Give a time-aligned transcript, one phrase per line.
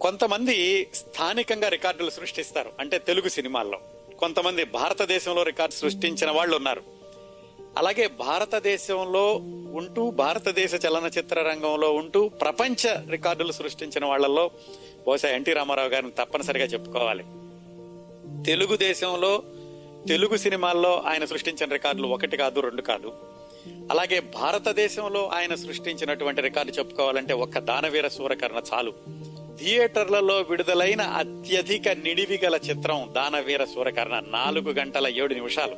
[0.00, 2.70] కొంతమంది స్థానికంగా రికార్డులు సృష్టిస్తారు.
[2.80, 3.78] అంటే తెలుగు సినిమాల్లో.
[4.18, 6.82] కొంతమంది భారతదేశంలో రికార్డు సృష్టించిన వాళ్ళు ఉన్నారు.
[7.78, 9.34] అలాగే భారతదేశంలో
[9.72, 14.50] ఉంటూ భారతదేశ చలనచిత్ర రంగంలో ఉంటూ ప్రపంచ రికార్డులు సృష్టించిన వాళ్ళల్లో
[15.08, 17.24] బహుశా ఎన్టీ రామారావు గారిని తప్పనిసరిగా చెప్పుకోవాలి.
[18.44, 19.42] తెలుగుదేశంలో
[20.08, 23.12] తెలుగు సినిమాల్లో ఆయన సృష్టించిన రికార్డులు ఒకటి కాదు రెండు కాదు.
[23.90, 28.92] అలాగే భారతదేశంలో ఆయన సృష్టించినటువంటి రికార్డు చెప్పుకోవాలంటే ఒక్క దానవీర సూరకర్ణ చాలు.
[29.60, 35.76] థియేటర్లలో విడుదలైన అత్యధిక నిడివి గల చిత్రం దానవీర సూరకర్ణ నాలుగు గంటల ఏడు నిమిషాలు.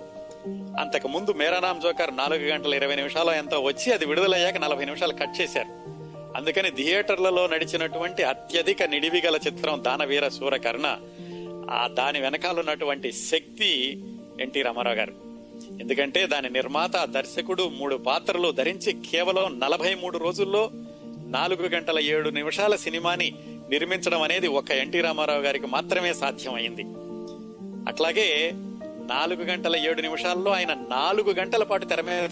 [0.80, 5.40] అంతకు ముందు మేరానాం జోకర్ నాలుగు గంటల ఇరవై నిమిషాలు ఎంతో వచ్చి అది విడుదలయ్యాక నలభై నిమిషాలు కట్
[5.40, 5.68] చేశారు.
[6.36, 10.98] అందుకని థియేటర్లలో నడిచినటువంటి అత్యధిక నిడివి గల చిత్రం దానవీర సూరకర్ణ
[11.70, 13.98] ఆ దాని వెనకాల ఉన్నటువంటి శక్తి
[14.40, 15.12] ఎన్టీ రామారావు గారు.
[15.80, 20.70] ఎందుకంటే దాని నిర్మాత దర్శకుడు మూడు పాత్రలు ధరించి కేవలం నలభై మూడు రోజుల్లో
[21.26, 23.32] నాలుగు గంటల ఏడు నిమిషాల సినిమాని
[23.72, 26.84] నిర్మించడం అనేది ఒక ఎన్టీ రామారావు గారికి మాత్రమే సాధ్యమైంది.
[27.88, 28.26] అట్లాగే
[29.12, 32.24] నాలుగు గంటల ఏడు నిమిషాల్లో ఆయన నాలుగు గంటల పాటు తెర మీద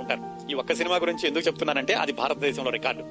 [0.00, 0.50] ఉంటారు.
[0.50, 3.04] ఈ ఒక్క సినిమా గురించి ఎందుకు చెప్తున్నానంటే అది భారతదేశంలో రికార్డు.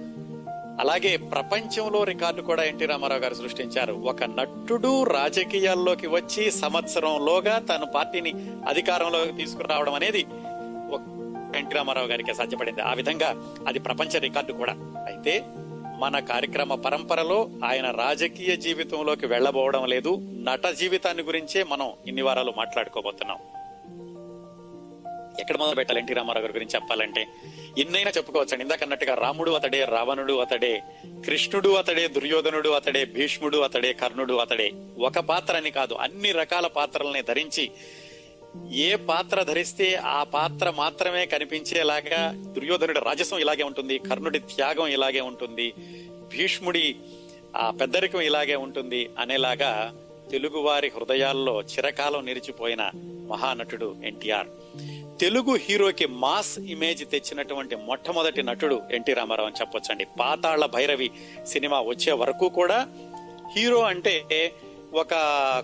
[0.82, 3.94] అలాగే ప్రపంచంలో రికార్డు కూడా ఎన్టీ రామారావు గారు సృష్టించారు.
[3.94, 8.34] ఒక నటుడు రాజకీయాల్లోకి వచ్చి సంవత్సరంలోగా తన పార్టీని
[8.70, 10.26] అధికారంలోకి తీసుకురావడం అనేది
[11.60, 13.30] ఎన్టీ రామారావు గారికి సాధ్యపడింది ఆ విధంగా
[13.68, 14.74] అది ప్రపంచ రికార్డు కూడా.
[15.06, 15.34] అయితే
[16.04, 20.18] మన కార్యక్రమ పరంపరలో ఆయన రాజకీయ జీవితంలోకి వెళ్ళబోవడం లేదు.
[20.22, 23.38] నట జీవితాన్ని గురించే మనం ఇన్ని వారాలు మాట్లాడుకోబోతున్నాం.
[25.40, 27.28] ఎక్కడ మొదలు పెట్టాలి ఎన్టీ రామారావు గారి గురించి చెప్పాలంటే?
[27.78, 28.64] ఎన్నైనా చెప్పుకోవచ్చండి.
[28.64, 30.82] ఇందాక అన్నట్టుగా రాముడు అతడే రావణుడు అతడే
[31.26, 34.72] కృష్ణుడు అతడే దుర్యోధనుడు అతడే భీష్ముడు అతడే కర్ణుడు అతడే.
[35.00, 37.72] ఒక పాత్ర అని కాదు అన్ని రకాల పాత్రల్ని ధరించి
[38.72, 45.74] ఏ పాత్ర ధరిస్తే ఆ పాత్ర మాత్రమే కనిపించేలాగా దుర్యోధనుడి రాజసం ఇలాగే ఉంటుంది కర్ణుడి త్యాగం ఇలాగే ఉంటుంది
[46.34, 46.96] భీష్ముడి
[47.58, 49.94] ఆ పెద్దరికం ఇలాగే ఉంటుంది అనేలాగా
[50.32, 52.92] తెలుగువారి హృదయాల్లో చిరకాలం నిలిచిపోయిన
[53.30, 54.48] మహానటుడు ఎన్టీఆర్.
[55.20, 60.06] తెలుగు హీరోకి మాస్ ఇమేజ్ తెచ్చినటువంటి మొట్టమొదటి నటుడు ఎన్టీ రామారావు అని చెప్పొచ్చండి.
[60.20, 61.12] పాతాళ భైరవి
[61.48, 62.88] సినిమా వచ్చే వరకు కూడా
[63.58, 64.24] హీరో అంటే
[64.94, 65.14] ఒక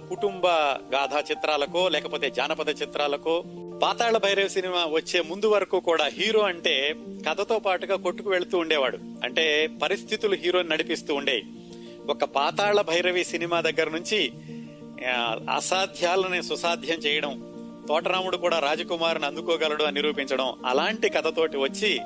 [0.10, 0.48] కుటుంబ
[0.94, 3.44] గాథా చిత్రాలకో లేకపోతే జానపద చిత్రాలకో
[3.84, 6.96] పాతాళ భైరవి సినిమా వచ్చే ముందు వరకు కూడా హీరో అంటే
[7.28, 8.98] కథతో పాటుగా కొట్టుకు వెళుతూ ఉండేవాడు.
[9.24, 11.44] అంటే పరిస్థితులు హీరోని నడిపిస్తూ ఉండేవి.
[12.12, 14.32] ఒక పాతాళ భైరవి సినిమా దగ్గర నుంచి
[15.56, 17.34] అసాధ్యాలని సుసాధ్యం చేయడం
[17.88, 22.00] తోటరాముడు కూడా రాజకుమారుని అందుకోగలడు అని నిరూపించడం అలాంటి కథతోటి వచ్చి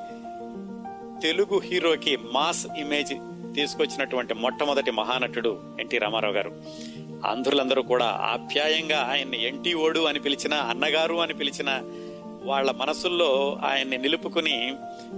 [1.22, 3.14] తెలుగు హీరోకి మాస్ ఇమేజ్
[3.54, 6.52] తీసుకొచ్చినటువంటి మొట్టమొదటి మహానటుడు ఎన్టీ రామారావు గారు.
[7.24, 11.82] ఆంధ్రులందరూ కూడా ఆప్యాయంగా ఆయన్ని ఎన్టీ ఓడు అని పిలిచిన అన్నగారు అని పిలిచిన
[12.44, 14.74] వాళ్ళ మనసుల్లో ఆయన్ని నిలుపుకుని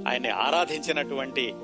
[0.08, 1.54] ఆయన్ని ఆరాధించినటువంటి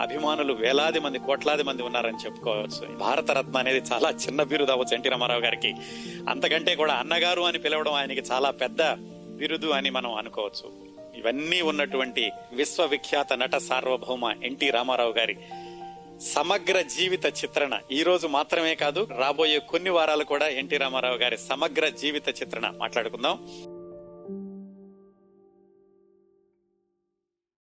[0.00, 2.94] అభిమానులు వేలాది మంది కోట్లాది మంది ఉన్నారని చెప్పుకోవచ్చు.
[2.96, 5.74] భారతరత్న అనేది చాలా చిన్న బిరుదు అవ్వచ్చు ఎన్టీ రామారావు గారికి.
[6.28, 8.82] అంతకంటే కూడా అన్నగారు అని పిలవడం ఆయనకి చాలా పెద్ద
[9.30, 10.92] బిరుదు అని మనం అనుకోవచ్చు.
[11.16, 15.36] ఇవన్నీ ఉన్నటువంటి విశ్వవిఖ్యాత నట సార్వభౌమ ఎన్టీ రామారావు గారి
[16.22, 17.80] సమగ్ర జీవిత చిత్రణ.
[17.92, 23.38] ఈ రోజు మాత్రమే కాదు రాబోయే కొన్ని వారాలు కూడా ఎన్టీ రామారావు గారి సమగ్ర జీవిత చిత్రణ మాట్లాడుకుందాం.